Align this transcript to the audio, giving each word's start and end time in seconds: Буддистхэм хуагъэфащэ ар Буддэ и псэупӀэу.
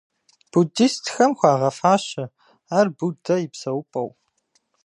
Буддистхэм 0.51 1.31
хуагъэфащэ 1.37 2.23
ар 2.77 2.87
Буддэ 2.97 3.35
и 3.45 3.47
псэупӀэу. 3.51 4.09